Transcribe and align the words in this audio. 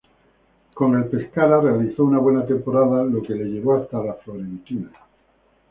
Con 0.73 0.95
el 0.95 1.05
Pescara 1.09 1.61
realizó 1.61 2.03
una 2.03 2.17
buena 2.17 2.43
temporada 2.47 3.03
lo 3.03 3.21
que 3.21 3.35
le 3.35 3.45
llevó 3.45 3.75
hasta 3.77 4.03
la 4.03 4.15
Fiorentina. 4.15 4.91